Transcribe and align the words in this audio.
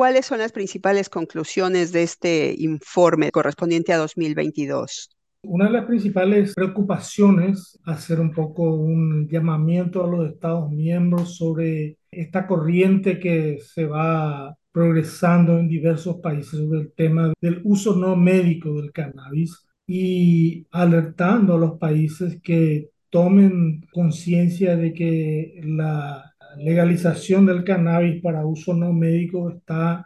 ¿Cuáles 0.00 0.24
son 0.24 0.38
las 0.38 0.52
principales 0.52 1.10
conclusiones 1.10 1.92
de 1.92 2.04
este 2.04 2.54
informe 2.56 3.30
correspondiente 3.30 3.92
a 3.92 3.98
2022? 3.98 5.10
Una 5.42 5.66
de 5.66 5.72
las 5.72 5.84
principales 5.84 6.54
preocupaciones, 6.54 7.78
hacer 7.84 8.18
un 8.18 8.32
poco 8.32 8.62
un 8.76 9.28
llamamiento 9.28 10.02
a 10.02 10.06
los 10.08 10.32
Estados 10.32 10.70
miembros 10.70 11.36
sobre 11.36 11.98
esta 12.10 12.46
corriente 12.46 13.20
que 13.20 13.58
se 13.60 13.84
va 13.84 14.56
progresando 14.72 15.58
en 15.58 15.68
diversos 15.68 16.16
países 16.22 16.58
sobre 16.58 16.80
el 16.80 16.92
tema 16.94 17.34
del 17.38 17.60
uso 17.64 17.94
no 17.94 18.16
médico 18.16 18.80
del 18.80 18.92
cannabis 18.92 19.66
y 19.86 20.66
alertando 20.70 21.56
a 21.56 21.58
los 21.58 21.78
países 21.78 22.40
que 22.42 22.88
tomen 23.10 23.82
conciencia 23.92 24.76
de 24.76 24.94
que 24.94 25.60
la 25.62 26.24
legalización 26.56 27.46
del 27.46 27.64
cannabis 27.64 28.22
para 28.22 28.46
uso 28.46 28.74
no 28.74 28.92
médico 28.92 29.50
está 29.50 30.04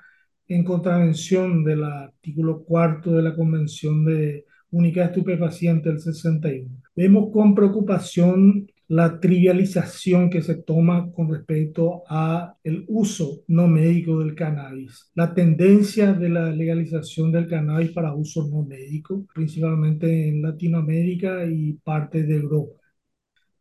en 0.48 0.64
contravención 0.64 1.64
del 1.64 1.84
artículo 1.84 2.64
cuarto 2.64 3.12
de 3.12 3.22
la 3.22 3.34
Convención 3.34 4.04
de 4.04 4.44
única 4.70 5.04
estupefaciente 5.04 5.88
del 5.88 6.00
61. 6.00 6.68
Vemos 6.94 7.30
con 7.32 7.54
preocupación 7.54 8.66
la 8.88 9.18
trivialización 9.18 10.28
que 10.28 10.42
se 10.42 10.56
toma 10.56 11.10
con 11.12 11.32
respecto 11.32 12.02
a 12.08 12.54
el 12.62 12.84
uso 12.88 13.42
no 13.48 13.66
médico 13.66 14.20
del 14.20 14.34
cannabis, 14.34 15.10
la 15.14 15.32
tendencia 15.32 16.12
de 16.12 16.28
la 16.28 16.50
legalización 16.50 17.32
del 17.32 17.48
cannabis 17.48 17.92
para 17.92 18.14
uso 18.14 18.46
no 18.46 18.62
médico, 18.62 19.24
principalmente 19.34 20.28
en 20.28 20.42
Latinoamérica 20.42 21.46
y 21.46 21.72
parte 21.72 22.24
de 22.24 22.36
Europa. 22.36 22.83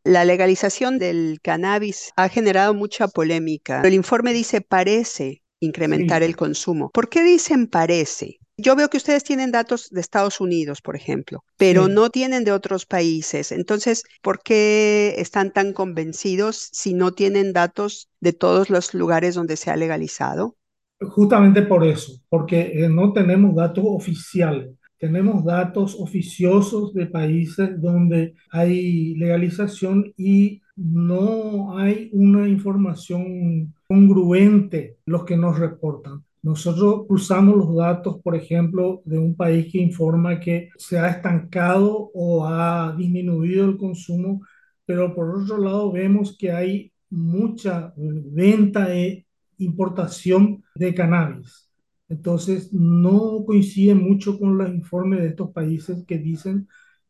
La 0.04 0.26
legalización 0.26 1.00
del 1.00 1.40
cannabis 1.42 2.12
ha 2.18 2.28
generado 2.28 2.74
mucha 2.74 3.08
polémica. 3.08 3.82
El 3.84 3.94
informe 3.94 4.34
dice 4.34 4.60
parece 4.62 5.44
incrementar 5.62 6.24
el 6.24 6.36
consumo. 6.36 6.92
¿Por 6.94 7.08
qué 7.08 7.24
dicen 7.24 7.68
parece? 7.68 8.40
Yo 8.58 8.76
veo 8.76 8.90
que 8.90 8.98
ustedes 8.98 9.24
tienen 9.24 9.52
datos 9.52 9.90
de 9.90 10.02
Estados 10.02 10.40
Unidos, 10.42 10.82
por 10.82 10.96
ejemplo, 10.96 11.44
pero 11.58 11.88
no 11.88 12.10
tienen 12.10 12.44
de 12.44 12.52
otros 12.52 12.86
países. 12.86 13.52
Entonces, 13.52 14.04
¿por 14.22 14.44
qué 14.44 15.16
están 15.18 15.52
tan 15.52 15.74
convencidos 15.74 16.70
si 16.72 16.94
no 16.94 17.14
tienen 17.14 17.52
datos 17.52 18.10
de 18.20 18.34
todos 18.34 18.70
los 18.70 18.94
lugares 18.94 19.36
donde 19.36 19.56
se 19.56 19.72
ha 19.72 19.76
legalizado? 19.76 20.56
Justamente 21.00 21.64
por 21.64 21.84
eso, 21.86 22.14
porque 22.30 22.84
eh, 22.84 22.90
no 22.90 23.12
tenemos 23.12 23.56
datos 23.56 23.86
oficiales. 23.88 24.76
Tenemos 25.04 25.44
datos 25.44 25.98
oficiosos 26.00 26.94
de 26.94 27.08
países 27.08 27.70
donde 27.82 28.36
hay 28.50 29.16
legalización 29.16 30.14
y 30.16 30.62
no 30.78 31.78
hay 31.78 32.10
una 32.14 32.48
información 32.48 33.74
congruente 33.86 35.00
los 35.06 35.26
que 35.26 35.36
nos 35.36 35.60
reportan. 35.60 36.24
Nosotros 36.42 37.06
usamos 37.10 37.58
los 37.58 37.76
datos, 37.76 38.22
por 38.22 38.34
ejemplo, 38.34 39.02
de 39.04 39.20
un 39.20 39.36
país 39.36 39.70
que 39.70 39.80
informa 39.82 40.40
que 40.40 40.70
se 40.78 40.98
ha 40.98 41.10
estancado 41.10 42.10
o 42.14 42.48
ha 42.48 42.96
disminuido 42.98 43.66
el 43.66 43.76
consumo, 43.76 44.40
pero 44.86 45.14
por 45.14 45.36
otro 45.38 45.58
lado 45.58 45.92
vemos 45.92 46.38
que 46.38 46.50
hay 46.50 46.94
mucha 47.10 47.94
venta 47.98 48.96
e 48.96 49.26
importación 49.58 50.64
de 50.76 50.96
cannabis. 50.96 51.73
Entonces, 52.14 52.72
no 52.72 53.44
coincide 53.44 53.96
mucho 53.96 54.38
con 54.38 54.56
los 54.58 54.70
informes 54.70 55.22
de 55.22 55.30
estos 55.30 55.52
países 55.52 56.06
que 56.06 56.20
dicen 56.20 56.68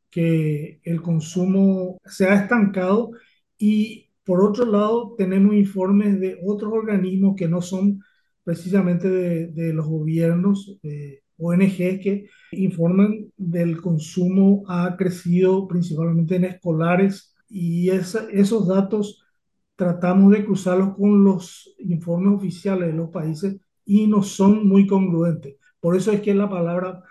que 0.09 0.79
el 0.83 1.01
consumo 1.01 1.99
se 2.05 2.25
ha 2.25 2.35
estancado 2.35 3.11
y 3.57 4.09
por 4.23 4.41
otro 4.41 4.65
lado 4.65 5.15
tenemos 5.17 5.55
informes 5.55 6.19
de 6.21 6.39
otros 6.45 6.71
organismos 6.71 7.35
que 7.35 7.49
no 7.49 7.61
son 7.61 8.01
precisamente 8.45 9.09
de, 9.09 9.73
los 9.73 9.87
gobiernos, 9.87 10.79
ONG 11.37 11.99
que 12.01 12.29
informan 12.51 13.31
del 13.35 13.81
consumo 13.81 14.63
ha 14.67 14.95
crecido 14.97 15.67
principalmente 15.67 16.37
en 16.37 16.45
escolares 16.45 17.35
y 17.49 17.89
esos 17.89 18.67
datos 18.67 19.21
tratamos 19.75 20.31
de 20.31 20.45
cruzarlos 20.45 20.95
con 20.95 21.25
los 21.25 21.75
informes 21.79 22.37
oficiales 22.37 22.87
de 22.87 22.93
los 22.93 23.09
países 23.09 23.57
y 23.85 24.07
no 24.07 24.23
son 24.23 24.67
muy 24.67 24.87
congruentes. 24.87 25.55
Por 25.79 25.95
eso 25.95 26.11
es 26.11 26.21
que 26.21 26.33
la 26.33 26.49
palabra 26.49 27.03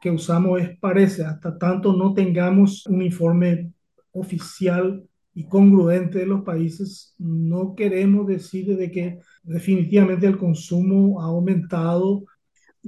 que 0.00 0.10
usamos 0.10 0.60
es 0.60 0.78
parece, 0.78 1.24
hasta 1.24 1.58
tanto 1.58 1.92
no 1.92 2.14
tengamos 2.14 2.86
un 2.86 3.02
informe 3.02 3.72
oficial 4.12 5.04
y 5.34 5.46
congruente 5.46 6.20
de 6.20 6.26
los 6.26 6.42
países, 6.42 7.14
no 7.18 7.74
queremos 7.74 8.26
decir 8.26 8.74
de 8.74 8.90
que 8.90 9.18
definitivamente 9.42 10.26
el 10.26 10.38
consumo 10.38 11.20
ha 11.20 11.26
aumentado. 11.26 12.24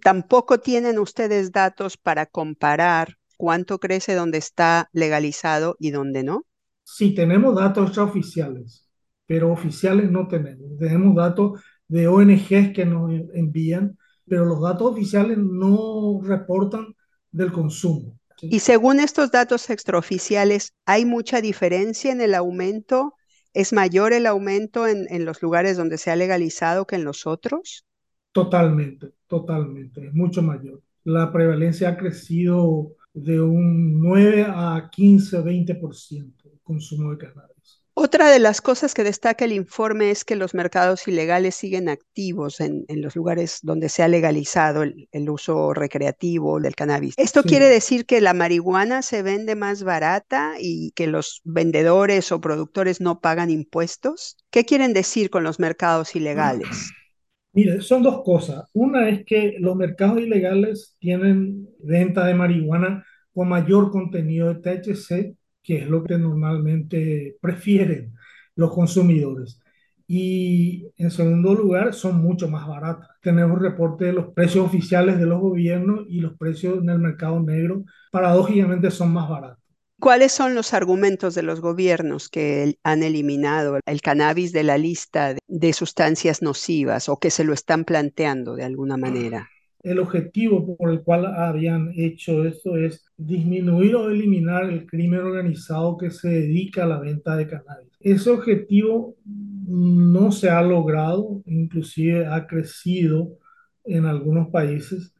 Tampoco 0.02 0.58
tienen 0.58 0.98
ustedes 0.98 1.52
datos 1.52 1.98
para 1.98 2.24
comparar 2.24 3.18
cuánto 3.36 3.78
crece 3.78 4.14
donde 4.14 4.38
está 4.38 4.88
legalizado 4.92 5.76
y 5.78 5.90
donde 5.90 6.22
no. 6.22 6.44
Sí, 6.84 7.14
tenemos 7.14 7.54
datos 7.54 7.88
extraoficiales, 7.88 8.88
pero 9.26 9.52
oficiales 9.52 10.10
no 10.10 10.26
tenemos. 10.26 10.78
Tenemos 10.78 11.14
datos 11.14 11.60
de 11.88 12.08
ONGs 12.08 12.72
que 12.74 12.84
nos 12.84 13.10
envían, 13.34 13.98
pero 14.26 14.44
los 14.44 14.60
datos 14.60 14.92
oficiales 14.92 15.38
no 15.38 16.20
reportan 16.22 16.94
del 17.30 17.52
consumo. 17.52 18.18
Y 18.40 18.60
según 18.60 19.00
estos 19.00 19.32
datos 19.32 19.68
extraoficiales, 19.70 20.72
¿hay 20.86 21.04
mucha 21.04 21.40
diferencia 21.40 22.12
en 22.12 22.20
el 22.20 22.34
aumento? 22.34 23.14
¿Es 23.52 23.72
mayor 23.72 24.12
el 24.12 24.26
aumento 24.26 24.86
en, 24.86 25.06
en, 25.10 25.24
los 25.24 25.42
lugares 25.42 25.76
donde 25.76 25.98
se 25.98 26.10
ha 26.10 26.16
legalizado 26.16 26.86
que 26.86 26.96
en 26.96 27.04
los 27.04 27.26
otros? 27.26 27.84
Totalmente, 28.30 29.14
totalmente, 29.26 30.06
es 30.06 30.14
mucho 30.14 30.42
mayor. 30.42 30.80
La 31.02 31.32
prevalencia 31.32 31.88
ha 31.88 31.96
crecido 31.96 32.92
de 33.12 33.40
un 33.40 34.00
9 34.00 34.46
a 34.48 34.88
15, 34.92 35.42
20% 35.42 36.32
el 36.44 36.60
consumo 36.62 37.10
de 37.10 37.18
cannabis. 37.18 37.77
Otra 38.00 38.30
de 38.30 38.38
las 38.38 38.60
cosas 38.60 38.94
que 38.94 39.02
destaca 39.02 39.44
el 39.44 39.50
informe 39.50 40.12
es 40.12 40.24
que 40.24 40.36
los 40.36 40.54
mercados 40.54 41.08
ilegales 41.08 41.56
siguen 41.56 41.88
activos 41.88 42.60
en, 42.60 42.84
los 42.88 43.16
lugares 43.16 43.58
donde 43.62 43.88
se 43.88 44.04
ha 44.04 44.08
legalizado 44.08 44.84
el, 44.84 45.08
uso 45.28 45.74
recreativo 45.74 46.60
del 46.60 46.76
cannabis. 46.76 47.14
¿Esto 47.16 47.42
quiere 47.42 47.66
decir 47.66 48.06
que 48.06 48.20
la 48.20 48.34
marihuana 48.34 49.02
se 49.02 49.22
vende 49.24 49.56
más 49.56 49.82
barata 49.82 50.52
y 50.60 50.92
que 50.92 51.08
los 51.08 51.40
vendedores 51.42 52.30
o 52.30 52.40
productores 52.40 53.00
no 53.00 53.18
pagan 53.18 53.50
impuestos? 53.50 54.36
¿Qué 54.52 54.64
quieren 54.64 54.92
decir 54.92 55.28
con 55.28 55.42
los 55.42 55.58
mercados 55.58 56.14
ilegales? 56.14 56.68
Mire, 57.52 57.80
son 57.80 58.04
dos 58.04 58.22
cosas. 58.22 58.70
Una 58.74 59.08
es 59.08 59.24
que 59.24 59.56
los 59.58 59.74
mercados 59.74 60.20
ilegales 60.20 60.94
tienen 61.00 61.68
venta 61.80 62.24
de 62.26 62.34
marihuana 62.34 63.04
con 63.34 63.48
mayor 63.48 63.90
contenido 63.90 64.54
de 64.54 64.60
THC 64.60 65.36
que 65.68 65.76
es 65.76 65.86
lo 65.86 66.02
que 66.02 66.16
normalmente 66.16 67.36
prefieren 67.42 68.14
los 68.56 68.72
consumidores. 68.72 69.60
Y 70.06 70.86
en 70.96 71.10
segundo 71.10 71.52
lugar, 71.54 71.92
son 71.92 72.22
mucho 72.22 72.48
más 72.48 72.66
baratas. 72.66 73.10
Tenemos 73.20 73.60
reporte 73.60 74.06
de 74.06 74.14
los 74.14 74.28
precios 74.32 74.64
oficiales 74.64 75.18
de 75.18 75.26
los 75.26 75.38
gobiernos 75.38 76.06
y 76.08 76.20
los 76.20 76.38
precios 76.38 76.78
en 76.78 76.88
el 76.88 76.98
mercado 76.98 77.38
negro, 77.40 77.84
paradójicamente, 78.10 78.90
son 78.90 79.12
más 79.12 79.28
baratos. 79.28 79.62
¿Cuáles 80.00 80.32
son 80.32 80.54
los 80.54 80.72
argumentos 80.72 81.34
de 81.34 81.42
los 81.42 81.60
gobiernos 81.60 82.30
que 82.30 82.78
han 82.82 83.02
eliminado 83.02 83.78
el 83.84 84.00
cannabis 84.00 84.52
de 84.52 84.62
la 84.62 84.78
lista 84.78 85.36
de 85.46 85.72
sustancias 85.74 86.40
nocivas 86.40 87.10
o 87.10 87.18
que 87.18 87.30
se 87.30 87.44
lo 87.44 87.52
están 87.52 87.84
planteando 87.84 88.54
de 88.54 88.64
alguna 88.64 88.96
manera? 88.96 89.50
El 89.82 89.98
objetivo 89.98 90.76
por 90.76 90.90
el 90.90 91.02
cual 91.02 91.26
habían 91.26 91.92
hecho 91.94 92.44
eso 92.44 92.76
es 92.76 93.04
disminuir 93.16 93.94
o 93.94 94.10
eliminar 94.10 94.64
el 94.64 94.86
crimen 94.86 95.20
organizado 95.20 95.96
que 95.96 96.10
se 96.10 96.28
dedica 96.28 96.84
a 96.84 96.88
la 96.88 96.98
venta 96.98 97.36
de 97.36 97.46
cannabis. 97.46 97.92
Ese 98.00 98.30
objetivo 98.30 99.16
no 99.24 100.32
se 100.32 100.50
ha 100.50 100.62
logrado, 100.62 101.42
inclusive 101.46 102.26
ha 102.26 102.46
crecido 102.46 103.38
en 103.84 104.06
algunos 104.06 104.48
países. 104.48 105.12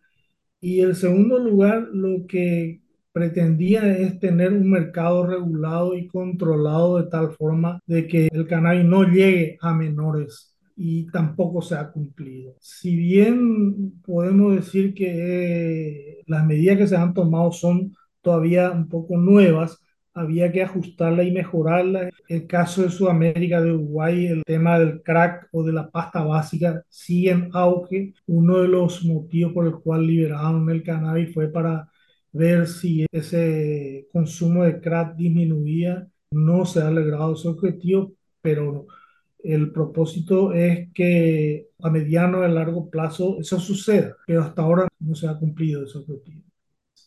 Y 0.61 0.81
en 0.81 0.95
segundo 0.95 1.39
lugar, 1.39 1.89
lo 1.93 2.27
que 2.27 2.81
pretendía 3.13 3.97
es 3.97 4.19
tener 4.19 4.53
un 4.53 4.71
mercado 4.71 5.27
regulado 5.27 5.97
y 5.97 6.09
controlado 6.09 6.99
de 6.99 7.11
tal 7.11 7.33
forma 7.33 7.81
de 7.87 8.07
que 8.07 8.29
el 8.33 8.47
cannabis 8.47 8.85
no 8.85 9.05
llegue 9.05 9.59
a 9.61 9.75
menores 9.75 10.58
y 10.79 11.07
tampoco 11.11 11.61
se 11.61 11.75
ha 11.75 11.91
cumplido. 11.91 12.55
Si 12.61 12.95
bien 12.97 14.01
podemos 14.03 14.55
decir 14.55 14.95
que 14.95 16.23
las 16.27 16.47
medidas 16.47 16.79
que 16.79 16.87
se 16.87 16.97
han 16.97 17.13
tomado 17.15 17.51
son 17.53 17.95
todavía 18.23 18.71
un 18.71 18.89
poco 18.89 19.17
nuevas, 19.19 19.81
había 20.15 20.53
que 20.53 20.63
ajustarla 20.63 21.25
y 21.25 21.33
mejorarla. 21.33 22.11
El 22.29 22.47
caso 22.47 22.83
de 22.83 22.91
Sudamérica, 22.91 23.61
de 23.61 23.73
Uruguay, 23.73 24.27
el 24.27 24.43
tema 24.45 24.79
del 24.79 25.03
crack 25.03 25.49
o 25.53 25.65
de 25.65 25.73
la 25.73 25.91
pasta 25.91 26.23
básica 26.23 26.83
sigue 26.89 27.31
en 27.31 27.51
auge. 27.55 28.15
Uno 28.27 28.59
de 28.59 28.69
los 28.69 29.05
motivos 29.05 29.53
por 29.53 29.67
el 29.67 29.75
cual 29.81 30.07
liberaron 30.07 30.71
el 30.71 30.83
cannabis 30.85 31.35
fue 31.35 31.49
para 31.49 31.89
ver 32.33 32.67
si 32.69 33.07
ese 33.13 34.07
consumo 34.13 34.65
de 34.65 34.81
crack 34.81 35.17
disminuía. 35.17 36.07
No 36.31 36.65
se 36.67 36.83
ha 36.83 36.91
logrado 36.91 37.35
ese 37.35 37.49
objetivo, 37.49 38.13
pero 38.43 38.87
El 39.39 39.73
propósito 39.73 40.53
es 40.53 40.89
que 40.93 41.69
a 41.81 41.91
mediano 41.91 42.43
y 42.43 42.45
a 42.45 42.49
largo 42.49 42.91
plazo 42.91 43.39
eso 43.41 43.61
suceda, 43.61 44.17
pero 44.27 44.43
hasta 44.43 44.63
ahora 44.63 44.89
no 44.99 45.15
se 45.15 45.29
ha 45.29 45.39
cumplido 45.39 45.85
ese 45.85 45.99
objetivo. 45.99 46.43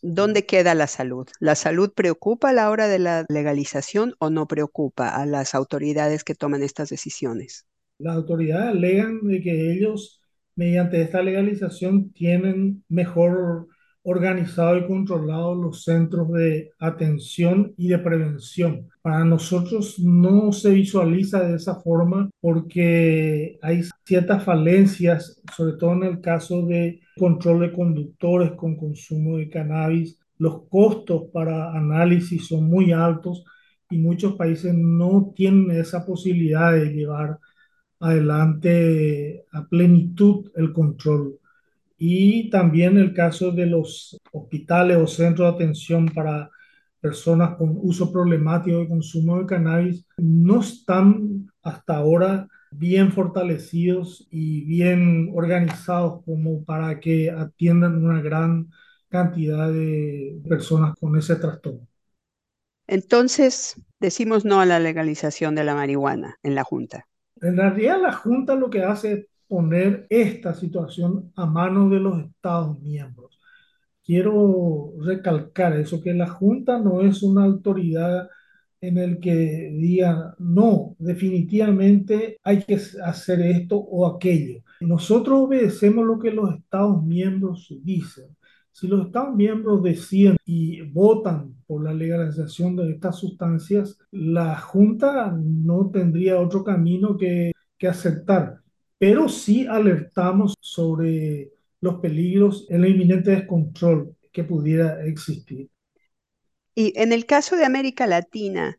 ¿Dónde 0.01 0.45
queda 0.45 0.73
la 0.73 0.87
salud? 0.87 1.27
¿La 1.39 1.55
salud 1.55 1.91
preocupa 1.93 2.49
a 2.49 2.53
la 2.53 2.71
hora 2.71 2.87
de 2.87 2.97
la 2.97 3.25
legalización 3.29 4.15
o 4.17 4.31
no 4.31 4.47
preocupa 4.47 5.09
a 5.09 5.25
las 5.27 5.53
autoridades 5.53 6.23
que 6.23 6.33
toman 6.33 6.63
estas 6.63 6.89
decisiones? 6.89 7.67
Las 7.99 8.15
autoridades 8.15 8.69
alegan 8.69 9.21
de 9.27 9.41
que 9.41 9.71
ellos, 9.73 10.23
mediante 10.55 11.01
esta 11.01 11.21
legalización, 11.21 12.11
tienen 12.13 12.83
mejor 12.89 13.67
organizado 14.03 14.77
y 14.77 14.87
controlado 14.87 15.55
los 15.55 15.83
centros 15.83 16.31
de 16.31 16.71
atención 16.79 17.73
y 17.77 17.89
de 17.89 17.99
prevención. 17.99 18.89
Para 19.01 19.23
nosotros 19.23 19.99
no 19.99 20.51
se 20.51 20.71
visualiza 20.71 21.41
de 21.41 21.55
esa 21.55 21.75
forma 21.75 22.29
porque 22.39 23.59
hay 23.61 23.81
ciertas 24.05 24.43
falencias, 24.43 25.41
sobre 25.55 25.73
todo 25.77 25.93
en 25.93 26.03
el 26.03 26.21
caso 26.21 26.65
de 26.65 27.01
control 27.17 27.61
de 27.61 27.71
conductores 27.73 28.51
con 28.51 28.75
consumo 28.75 29.37
de 29.37 29.49
cannabis. 29.49 30.17
Los 30.37 30.67
costos 30.69 31.25
para 31.31 31.71
análisis 31.73 32.47
son 32.47 32.65
muy 32.65 32.91
altos 32.91 33.43
y 33.89 33.97
muchos 33.97 34.33
países 34.33 34.73
no 34.73 35.31
tienen 35.35 35.69
esa 35.71 36.05
posibilidad 36.05 36.73
de 36.73 36.93
llevar 36.93 37.39
adelante 37.99 39.45
a 39.51 39.67
plenitud 39.67 40.49
el 40.55 40.73
control 40.73 41.40
y 42.03 42.49
también 42.49 42.97
el 42.97 43.13
caso 43.13 43.51
de 43.51 43.67
los 43.67 44.19
hospitales 44.31 44.97
o 44.97 45.05
centros 45.05 45.51
de 45.51 45.55
atención 45.65 46.07
para 46.07 46.49
personas 46.99 47.55
con 47.57 47.77
uso 47.79 48.11
problemático 48.11 48.79
de 48.79 48.87
consumo 48.87 49.37
de 49.37 49.45
cannabis 49.45 50.03
no 50.17 50.61
están 50.61 51.47
hasta 51.61 51.97
ahora 51.97 52.47
bien 52.71 53.11
fortalecidos 53.11 54.27
y 54.31 54.63
bien 54.65 55.29
organizados 55.35 56.23
como 56.25 56.63
para 56.65 56.99
que 56.99 57.29
atiendan 57.29 58.03
una 58.03 58.19
gran 58.19 58.71
cantidad 59.07 59.71
de 59.71 60.41
personas 60.49 60.95
con 60.99 61.15
ese 61.17 61.35
trastorno. 61.35 61.87
Entonces, 62.87 63.79
decimos 63.99 64.43
no 64.43 64.59
a 64.59 64.65
la 64.65 64.79
legalización 64.79 65.53
de 65.53 65.65
la 65.65 65.75
marihuana 65.75 66.39
en 66.41 66.55
la 66.55 66.63
Junta. 66.63 67.05
En 67.41 67.57
realidad, 67.57 68.01
la 68.01 68.11
Junta 68.11 68.55
lo 68.55 68.71
que 68.71 68.83
hace 68.83 69.13
es 69.13 69.25
poner 69.51 70.07
esta 70.09 70.53
situación 70.53 71.33
a 71.35 71.45
manos 71.45 71.91
de 71.91 71.99
los 71.99 72.23
Estados 72.23 72.79
miembros. 72.81 73.37
Quiero 74.01 74.93
recalcar 75.01 75.77
eso, 75.77 76.01
que 76.01 76.13
la 76.13 76.29
Junta 76.29 76.79
no 76.79 77.01
es 77.01 77.21
una 77.21 77.43
autoridad 77.43 78.29
en 78.79 78.97
el 78.97 79.19
que 79.19 79.69
diga, 79.77 80.35
no, 80.39 80.95
definitivamente 80.99 82.37
hay 82.43 82.63
que 82.63 82.79
hacer 83.03 83.41
esto 83.41 83.77
o 83.77 84.07
aquello. 84.07 84.63
Nosotros 84.79 85.41
obedecemos 85.41 86.05
lo 86.05 86.17
que 86.17 86.31
los 86.31 86.55
Estados 86.55 87.03
miembros 87.03 87.67
dicen. 87.83 88.37
Si 88.71 88.87
los 88.87 89.07
Estados 89.07 89.35
miembros 89.35 89.83
deciden 89.83 90.37
y 90.45 90.79
votan 90.81 91.55
por 91.67 91.83
la 91.83 91.93
legalización 91.93 92.77
de 92.77 92.89
estas 92.91 93.17
sustancias, 93.17 93.97
la 94.11 94.57
Junta 94.61 95.37
no 95.37 95.89
tendría 95.91 96.39
otro 96.39 96.63
camino 96.63 97.17
que, 97.17 97.51
que 97.77 97.89
aceptar 97.89 98.60
pero 99.01 99.27
sí 99.27 99.65
alertamos 99.65 100.53
sobre 100.61 101.49
los 101.79 101.95
peligros, 101.95 102.67
el 102.69 102.85
inminente 102.85 103.31
descontrol 103.31 104.15
que 104.31 104.43
pudiera 104.43 105.03
existir. 105.03 105.71
Y 106.75 106.93
en 106.95 107.11
el 107.11 107.25
caso 107.25 107.55
de 107.55 107.65
América 107.65 108.05
Latina, 108.05 108.77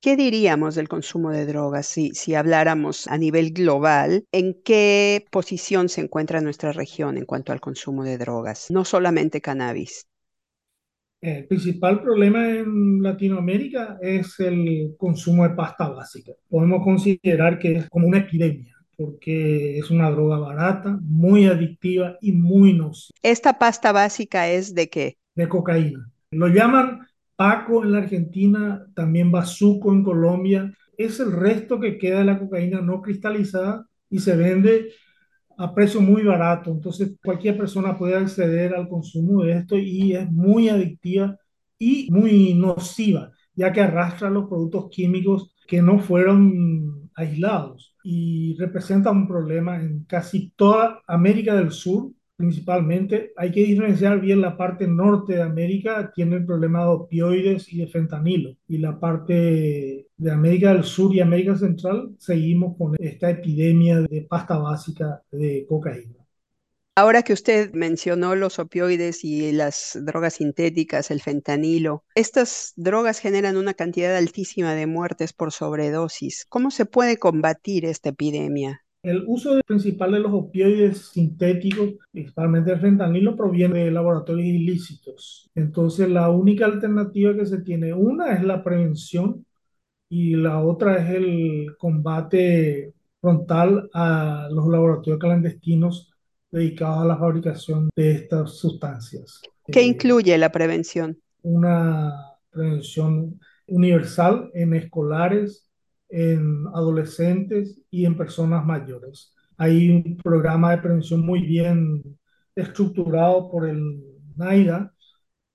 ¿qué 0.00 0.16
diríamos 0.16 0.74
del 0.74 0.88
consumo 0.88 1.30
de 1.30 1.46
drogas 1.46 1.86
si, 1.86 2.10
si 2.16 2.34
habláramos 2.34 3.06
a 3.06 3.16
nivel 3.16 3.52
global? 3.52 4.24
¿En 4.32 4.60
qué 4.60 5.24
posición 5.30 5.88
se 5.88 6.00
encuentra 6.00 6.40
nuestra 6.40 6.72
región 6.72 7.16
en 7.16 7.24
cuanto 7.24 7.52
al 7.52 7.60
consumo 7.60 8.02
de 8.02 8.18
drogas? 8.18 8.72
No 8.72 8.84
solamente 8.84 9.40
cannabis. 9.40 10.08
El 11.20 11.46
principal 11.46 12.02
problema 12.02 12.48
en 12.50 13.00
Latinoamérica 13.00 14.00
es 14.02 14.40
el 14.40 14.96
consumo 14.98 15.44
de 15.44 15.54
pasta 15.54 15.88
básica. 15.90 16.32
Podemos 16.48 16.82
considerar 16.82 17.60
que 17.60 17.76
es 17.76 17.88
como 17.88 18.08
una 18.08 18.18
epidemia 18.18 18.69
porque 19.00 19.78
es 19.78 19.90
una 19.90 20.10
droga 20.10 20.38
barata, 20.38 20.98
muy 21.00 21.46
adictiva 21.46 22.18
y 22.20 22.32
muy 22.32 22.74
nociva. 22.74 23.16
¿Esta 23.22 23.58
pasta 23.58 23.92
básica 23.92 24.50
es 24.50 24.74
de 24.74 24.90
qué? 24.90 25.16
De 25.34 25.48
cocaína. 25.48 26.06
Lo 26.32 26.48
llaman 26.48 27.06
Paco 27.34 27.82
en 27.82 27.92
la 27.92 27.98
Argentina, 27.98 28.86
también 28.94 29.32
Bazuco 29.32 29.90
en 29.94 30.04
Colombia. 30.04 30.70
Es 30.98 31.18
el 31.18 31.32
resto 31.32 31.80
que 31.80 31.96
queda 31.96 32.18
de 32.18 32.26
la 32.26 32.38
cocaína 32.38 32.82
no 32.82 33.00
cristalizada 33.00 33.86
y 34.10 34.18
se 34.18 34.36
vende 34.36 34.90
a 35.56 35.74
precio 35.74 36.02
muy 36.02 36.22
barato. 36.22 36.70
Entonces 36.70 37.12
cualquier 37.24 37.56
persona 37.56 37.96
puede 37.96 38.16
acceder 38.16 38.74
al 38.74 38.86
consumo 38.86 39.44
de 39.44 39.52
esto 39.52 39.78
y 39.78 40.14
es 40.14 40.30
muy 40.30 40.68
adictiva 40.68 41.38
y 41.78 42.06
muy 42.10 42.52
nociva, 42.52 43.32
ya 43.54 43.72
que 43.72 43.80
arrastra 43.80 44.28
los 44.28 44.46
productos 44.46 44.90
químicos 44.90 45.54
que 45.66 45.80
no 45.80 46.00
fueron 46.00 46.99
aislados 47.20 47.94
y 48.02 48.56
representa 48.58 49.10
un 49.10 49.28
problema 49.28 49.80
en 49.80 50.04
casi 50.04 50.52
toda 50.56 51.02
América 51.06 51.54
del 51.54 51.70
Sur, 51.70 52.12
principalmente. 52.36 53.32
Hay 53.36 53.50
que 53.50 53.64
diferenciar 53.64 54.20
bien 54.20 54.40
la 54.40 54.56
parte 54.56 54.86
norte 54.88 55.34
de 55.34 55.42
América, 55.42 56.10
tiene 56.14 56.36
el 56.36 56.46
problema 56.46 56.80
de 56.80 56.90
opioides 56.90 57.72
y 57.72 57.78
de 57.78 57.86
fentanilo, 57.86 58.56
y 58.66 58.78
la 58.78 58.98
parte 58.98 60.06
de 60.16 60.30
América 60.30 60.72
del 60.72 60.84
Sur 60.84 61.14
y 61.14 61.20
América 61.20 61.56
Central 61.56 62.14
seguimos 62.18 62.76
con 62.76 62.96
esta 62.98 63.30
epidemia 63.30 64.00
de 64.00 64.22
pasta 64.22 64.58
básica 64.58 65.22
de 65.30 65.66
cocaína. 65.68 66.19
Ahora 66.96 67.22
que 67.22 67.32
usted 67.32 67.72
mencionó 67.72 68.34
los 68.34 68.58
opioides 68.58 69.24
y 69.24 69.52
las 69.52 69.98
drogas 70.02 70.34
sintéticas, 70.34 71.10
el 71.10 71.20
fentanilo, 71.20 72.04
estas 72.14 72.72
drogas 72.76 73.20
generan 73.20 73.56
una 73.56 73.74
cantidad 73.74 74.16
altísima 74.16 74.74
de 74.74 74.86
muertes 74.86 75.32
por 75.32 75.52
sobredosis. 75.52 76.46
¿Cómo 76.48 76.70
se 76.70 76.86
puede 76.86 77.16
combatir 77.16 77.84
esta 77.84 78.10
epidemia? 78.10 78.82
El 79.02 79.24
uso 79.26 79.58
principal 79.66 80.12
de 80.12 80.20
los 80.20 80.32
opioides 80.34 81.08
sintéticos, 81.12 81.92
principalmente 82.10 82.72
el 82.72 82.80
fentanilo, 82.80 83.34
proviene 83.34 83.84
de 83.84 83.90
laboratorios 83.92 84.48
ilícitos. 84.48 85.48
Entonces, 85.54 86.08
la 86.10 86.28
única 86.28 86.66
alternativa 86.66 87.34
que 87.34 87.46
se 87.46 87.62
tiene, 87.62 87.94
una 87.94 88.34
es 88.34 88.42
la 88.42 88.62
prevención 88.62 89.46
y 90.10 90.34
la 90.36 90.60
otra 90.60 90.98
es 90.98 91.14
el 91.14 91.76
combate 91.78 92.92
frontal 93.22 93.88
a 93.94 94.48
los 94.50 94.66
laboratorios 94.66 95.18
clandestinos 95.18 96.09
dedicados 96.50 97.02
a 97.02 97.06
la 97.06 97.16
fabricación 97.16 97.90
de 97.96 98.12
estas 98.12 98.56
sustancias. 98.56 99.40
¿Qué 99.70 99.80
eh, 99.80 99.84
incluye 99.86 100.36
la 100.36 100.50
prevención? 100.50 101.18
Una 101.42 102.12
prevención 102.50 103.40
universal 103.66 104.50
en 104.54 104.74
escolares, 104.74 105.68
en 106.08 106.64
adolescentes 106.74 107.80
y 107.90 108.04
en 108.04 108.16
personas 108.16 108.64
mayores. 108.64 109.32
Hay 109.56 109.90
un 109.90 110.16
programa 110.16 110.72
de 110.72 110.78
prevención 110.78 111.24
muy 111.24 111.42
bien 111.42 112.02
estructurado 112.54 113.50
por 113.50 113.68
el 113.68 114.02
NAIRA, 114.36 114.92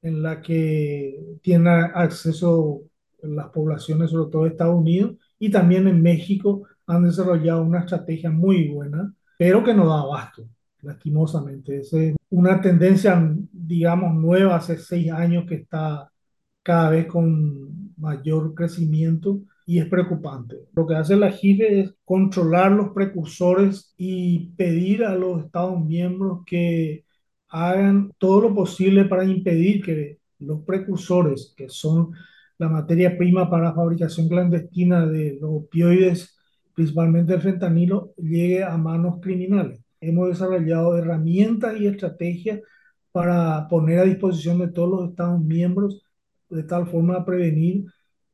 en 0.01 0.21
la 0.21 0.41
que 0.41 1.19
tiene 1.41 1.69
acceso 1.69 2.83
las 3.21 3.49
poblaciones, 3.49 4.11
sobre 4.11 4.31
todo 4.31 4.43
de 4.43 4.49
Estados 4.49 4.75
Unidos, 4.75 5.15
y 5.39 5.49
también 5.49 5.87
en 5.87 6.01
México 6.01 6.67
han 6.85 7.03
desarrollado 7.03 7.63
una 7.63 7.79
estrategia 7.79 8.29
muy 8.29 8.67
buena, 8.69 9.11
pero 9.37 9.63
que 9.63 9.73
no 9.73 9.87
da 9.87 10.01
abasto 10.01 10.47
lastimosamente. 10.85 11.79
Es 11.79 11.93
una 12.29 12.61
tendencia, 12.61 13.19
digamos, 13.51 14.13
nueva 14.15 14.55
hace 14.57 14.77
seis 14.77 15.11
años 15.11 15.45
que 15.47 15.55
está 15.55 16.09
cada 16.63 16.89
vez 16.91 17.07
con 17.07 17.93
mayor 17.97 18.53
crecimiento 18.53 19.41
y 19.65 19.79
es 19.79 19.87
preocupante. 19.87 20.55
Lo 20.75 20.85
que 20.87 20.95
hace 20.95 21.15
la 21.15 21.31
GIFE 21.31 21.81
es 21.81 21.95
controlar 22.05 22.71
los 22.71 22.89
precursores 22.89 23.93
y 23.97 24.51
pedir 24.57 25.03
a 25.03 25.15
los 25.15 25.45
Estados 25.45 25.83
miembros 25.83 26.43
que 26.45 27.05
hagan 27.49 28.11
todo 28.17 28.41
lo 28.41 28.55
posible 28.55 29.05
para 29.05 29.25
impedir 29.25 29.83
que 29.83 30.19
los 30.39 30.61
precursores, 30.63 31.53
que 31.55 31.69
son 31.69 32.11
la 32.57 32.69
materia 32.69 33.17
prima 33.17 33.49
para 33.49 33.65
la 33.65 33.73
fabricación 33.73 34.27
clandestina 34.29 35.05
de 35.05 35.37
los 35.41 35.51
opioides, 35.63 36.37
principalmente 36.73 37.33
el 37.33 37.41
fentanilo, 37.41 38.13
llegue 38.17 38.63
a 38.63 38.77
manos 38.77 39.19
criminales 39.21 39.84
hemos 40.01 40.29
desarrollado 40.29 40.97
herramientas 40.97 41.79
y 41.79 41.87
estrategias 41.87 42.61
para 43.11 43.67
poner 43.69 43.99
a 43.99 44.03
disposición 44.03 44.59
de 44.59 44.67
todos 44.67 44.89
los 44.89 45.09
Estados 45.09 45.41
miembros 45.41 46.05
de 46.49 46.63
tal 46.63 46.87
forma 46.87 47.15
a 47.15 47.25
prevenir 47.25 47.85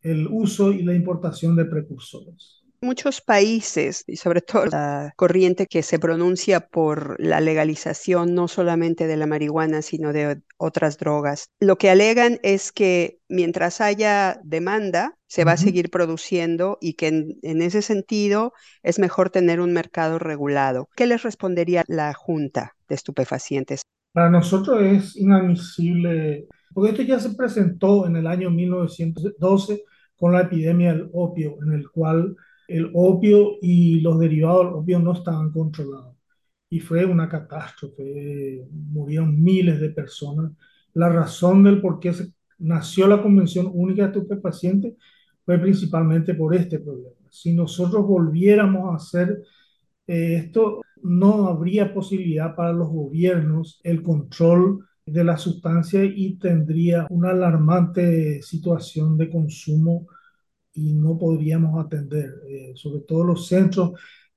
el 0.02 0.28
uso 0.28 0.72
y 0.72 0.84
la 0.84 0.94
importación 0.94 1.56
de 1.56 1.66
precursores. 1.66 2.64
Muchos 2.84 3.22
países, 3.22 4.04
y 4.08 4.16
sobre 4.16 4.42
todo 4.42 4.66
la 4.66 5.14
corriente 5.16 5.68
que 5.68 5.84
se 5.84 6.00
pronuncia 6.00 6.62
por 6.62 7.16
la 7.24 7.40
legalización 7.40 8.34
no 8.34 8.48
solamente 8.48 9.06
de 9.06 9.18
la 9.18 9.28
marihuana, 9.28 9.84
sino 9.84 10.14
de 10.14 10.42
otras 10.58 10.98
drogas, 10.98 11.46
lo 11.60 11.78
que 11.78 11.92
alegan 11.92 12.40
es 12.42 12.72
que 12.72 13.20
mientras 13.30 13.82
haya 13.82 14.42
demanda, 14.44 15.16
se 15.32 15.46
va 15.46 15.54
a 15.54 15.58
seguir 15.58 15.90
produciendo 15.90 16.78
y 16.82 16.96
que 16.96 17.08
en, 17.08 17.62
ese 17.62 17.82
sentido 17.82 18.52
es 18.84 19.00
mejor 19.00 19.30
tener 19.30 19.62
un 19.62 19.72
mercado 19.72 20.20
regulado. 20.20 20.90
¿Qué 20.94 21.08
les 21.08 21.24
respondería 21.24 21.86
la 21.88 22.14
Junta 22.14 22.76
de 22.90 22.96
Estupefacientes? 22.96 23.84
Para 24.12 24.30
nosotros 24.30 24.82
es 24.82 25.16
inadmisible, 25.16 26.50
porque 26.74 26.92
esto 26.92 27.04
ya 27.04 27.18
se 27.18 27.34
presentó 27.34 28.06
en 28.06 28.18
el 28.18 28.28
año 28.28 28.50
1912 28.50 29.86
con 30.18 30.34
la 30.34 30.42
epidemia 30.42 30.92
del 30.92 31.10
opio, 31.14 31.56
en 31.66 31.76
el 31.76 31.90
cual 31.90 32.36
el 32.68 32.92
opio 32.94 33.54
y 33.62 34.02
los 34.02 34.20
derivados 34.20 34.66
del 34.66 34.74
opio 34.74 35.00
no 35.00 35.14
estaban 35.14 35.50
controlados. 35.54 36.14
Y 36.70 36.82
fue 36.82 37.06
una 37.06 37.30
catástrofe, 37.30 38.68
murieron 38.70 39.42
miles 39.42 39.80
de 39.80 39.92
personas. 39.92 40.52
La 40.94 41.08
razón 41.08 41.64
del 41.64 41.80
por 41.80 42.02
qué 42.02 42.12
se 42.12 42.34
nació 42.60 43.08
la 43.08 43.22
Convención 43.22 43.72
Única 43.74 44.10
de 44.10 44.20
Estupefacientes 44.20 44.96
fue 45.46 45.60
principalmente 45.60 46.34
por 46.36 46.56
este 46.56 46.80
problema. 46.80 47.16
Si 47.30 47.54
nosotros 47.54 48.06
volviéramos 48.06 48.92
a 48.92 48.96
hacer 48.96 49.44
eh, 50.08 50.36
esto, 50.36 50.82
no 51.04 51.48
habría 51.48 51.94
posibilidad 51.94 52.56
para 52.56 52.74
los 52.74 52.90
gobiernos 52.90 53.80
el 53.84 54.04
control 54.04 54.86
de 55.06 55.24
la 55.24 55.38
sustancia 55.38 56.04
y 56.04 56.38
tendría 56.38 57.08
una 57.10 57.32
alarmante 57.32 58.42
situación 58.42 59.18
de 59.18 59.30
consumo 59.30 60.08
y 60.74 60.94
no 60.94 61.18
podríamos 61.18 61.84
atender, 61.84 62.34
eh, 62.48 62.72
sobre 62.76 63.02
todo 63.02 63.24
los 63.24 63.48
centros 63.48 63.92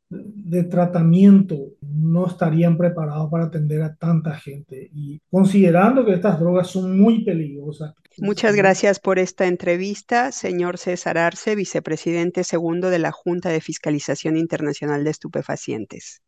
de 0.09 0.65
tratamiento 0.65 1.73
no 1.95 2.27
estarían 2.27 2.77
preparados 2.77 3.31
para 3.31 3.45
atender 3.45 3.83
a 3.83 3.95
tanta 3.95 4.35
gente 4.35 4.91
y 4.93 5.21
considerando 5.31 6.05
que 6.05 6.15
estas 6.15 6.39
drogas 6.41 6.69
son 6.69 6.99
muy 6.99 7.25
peligrosas. 7.25 7.95
Muchas 8.19 8.55
gracias 8.55 9.01
por 9.01 9.19
esta 9.19 9.47
entrevista, 9.47 10.31
señor 10.33 10.79
César 10.79 11.19
Arce, 11.19 11.57
vicepresidente 11.57 12.45
segundo 12.45 12.91
de 12.91 12.99
la 12.99 13.13
Junta 13.13 13.49
de 13.49 13.61
Fiscalización 13.61 14.37
Internacional 14.37 15.05
de 15.05 15.11
Estupefacientes. 15.11 16.23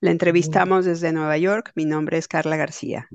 La 0.00 0.10
entrevistamos 0.10 0.86
desde 0.86 1.12
Nueva 1.12 1.36
York. 1.36 1.72
Mi 1.74 1.84
nombre 1.84 2.16
es 2.16 2.26
Carla 2.26 2.56
García. 2.56 3.08